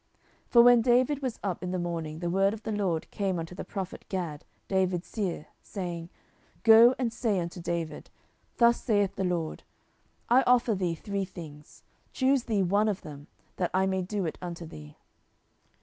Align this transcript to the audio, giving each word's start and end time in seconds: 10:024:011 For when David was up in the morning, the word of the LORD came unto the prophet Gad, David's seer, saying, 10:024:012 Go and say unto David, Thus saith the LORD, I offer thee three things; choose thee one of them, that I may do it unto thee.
10:024:011 0.45 0.49
For 0.49 0.61
when 0.63 0.81
David 0.81 1.21
was 1.21 1.39
up 1.43 1.61
in 1.61 1.69
the 1.69 1.77
morning, 1.77 2.17
the 2.17 2.29
word 2.31 2.55
of 2.55 2.63
the 2.63 2.71
LORD 2.71 3.11
came 3.11 3.37
unto 3.37 3.53
the 3.53 3.63
prophet 3.63 4.03
Gad, 4.09 4.43
David's 4.67 5.05
seer, 5.07 5.45
saying, 5.61 6.09
10:024:012 6.63 6.63
Go 6.63 6.95
and 6.97 7.13
say 7.13 7.39
unto 7.39 7.61
David, 7.61 8.09
Thus 8.57 8.81
saith 8.81 9.13
the 9.15 9.23
LORD, 9.23 9.61
I 10.27 10.41
offer 10.47 10.73
thee 10.73 10.95
three 10.95 11.25
things; 11.25 11.83
choose 12.13 12.45
thee 12.45 12.63
one 12.63 12.87
of 12.87 13.01
them, 13.03 13.27
that 13.57 13.69
I 13.75 13.85
may 13.85 14.01
do 14.01 14.25
it 14.25 14.39
unto 14.41 14.65
thee. 14.65 14.97